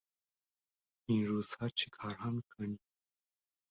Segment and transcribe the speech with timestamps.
[1.09, 2.79] این روزها چیکارها میکنی؟